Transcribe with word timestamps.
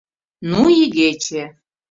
—Ну, 0.51 0.61
игече!.. 0.83 1.43